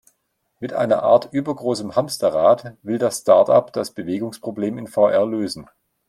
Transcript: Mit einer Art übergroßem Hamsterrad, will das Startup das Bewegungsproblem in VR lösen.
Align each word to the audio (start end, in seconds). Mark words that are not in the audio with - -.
Mit 0.59 0.73
einer 0.73 1.03
Art 1.03 1.29
übergroßem 1.31 1.95
Hamsterrad, 1.95 2.75
will 2.81 2.97
das 2.97 3.19
Startup 3.19 3.71
das 3.71 3.91
Bewegungsproblem 3.91 4.79
in 4.79 4.87
VR 4.87 5.27
lösen. 5.27 5.69